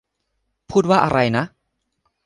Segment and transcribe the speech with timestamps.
[0.69, 1.43] พูดว่าอะไรนะ?